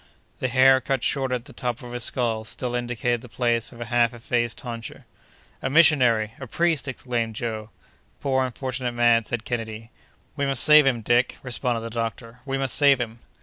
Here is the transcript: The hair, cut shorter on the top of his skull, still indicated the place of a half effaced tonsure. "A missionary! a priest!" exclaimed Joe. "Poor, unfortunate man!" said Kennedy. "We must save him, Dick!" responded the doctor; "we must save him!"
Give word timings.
The 0.39 0.47
hair, 0.47 0.81
cut 0.81 1.03
shorter 1.03 1.35
on 1.35 1.43
the 1.43 1.53
top 1.53 1.83
of 1.83 1.91
his 1.91 2.03
skull, 2.05 2.43
still 2.43 2.73
indicated 2.73 3.21
the 3.21 3.29
place 3.29 3.71
of 3.71 3.79
a 3.79 3.85
half 3.85 4.15
effaced 4.15 4.57
tonsure. 4.57 5.05
"A 5.61 5.69
missionary! 5.69 6.33
a 6.39 6.47
priest!" 6.47 6.87
exclaimed 6.87 7.35
Joe. 7.35 7.69
"Poor, 8.19 8.43
unfortunate 8.43 8.93
man!" 8.93 9.25
said 9.25 9.45
Kennedy. 9.45 9.91
"We 10.35 10.47
must 10.47 10.63
save 10.63 10.87
him, 10.87 11.01
Dick!" 11.01 11.37
responded 11.43 11.81
the 11.81 11.91
doctor; 11.91 12.39
"we 12.47 12.57
must 12.57 12.73
save 12.75 12.99
him!" 12.99 13.19